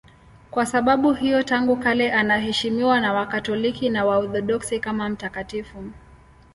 Kwa 0.51 0.65
sababu 0.65 1.13
hiyo 1.13 1.43
tangu 1.43 1.75
kale 1.77 2.11
anaheshimiwa 2.13 2.99
na 3.01 3.13
Wakatoliki 3.13 3.89
na 3.89 4.05
Waorthodoksi 4.05 4.79
kama 4.79 5.09
mtakatifu. 5.09 5.83